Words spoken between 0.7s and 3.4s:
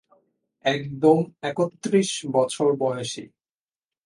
একদম একত্রিশ বছর বয়সী।